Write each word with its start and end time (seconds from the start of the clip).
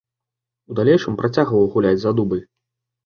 У 0.71 0.77
далейшым 0.79 1.19
працягваў 1.21 1.69
гуляць 1.77 1.95
за 2.05 2.15
дубль. 2.21 2.43